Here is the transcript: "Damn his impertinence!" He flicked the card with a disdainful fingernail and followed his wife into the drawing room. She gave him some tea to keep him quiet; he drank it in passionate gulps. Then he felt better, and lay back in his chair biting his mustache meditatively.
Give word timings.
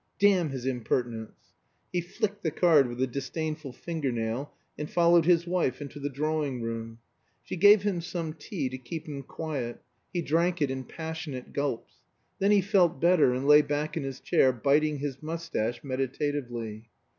"Damn 0.17 0.49
his 0.49 0.65
impertinence!" 0.65 1.53
He 1.93 2.01
flicked 2.01 2.41
the 2.41 2.49
card 2.49 2.87
with 2.87 2.99
a 3.03 3.05
disdainful 3.05 3.71
fingernail 3.71 4.51
and 4.75 4.89
followed 4.89 5.25
his 5.25 5.45
wife 5.45 5.79
into 5.79 5.99
the 5.99 6.09
drawing 6.09 6.63
room. 6.63 6.97
She 7.43 7.55
gave 7.55 7.83
him 7.83 8.01
some 8.01 8.33
tea 8.33 8.67
to 8.69 8.79
keep 8.79 9.05
him 9.07 9.21
quiet; 9.21 9.79
he 10.11 10.23
drank 10.23 10.59
it 10.59 10.71
in 10.71 10.85
passionate 10.85 11.53
gulps. 11.53 11.97
Then 12.39 12.49
he 12.49 12.61
felt 12.61 12.99
better, 12.99 13.35
and 13.35 13.45
lay 13.47 13.61
back 13.61 13.95
in 13.95 14.01
his 14.01 14.19
chair 14.19 14.51
biting 14.51 14.97
his 14.97 15.21
mustache 15.21 15.83
meditatively. 15.83 16.89